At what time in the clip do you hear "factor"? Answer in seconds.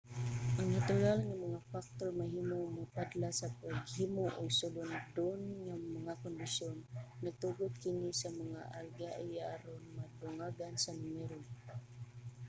1.73-2.09